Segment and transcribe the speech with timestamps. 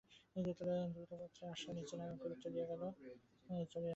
[0.35, 1.95] দ্রুতপদে আশা নীচে
[2.43, 2.81] চলিয়া গেল।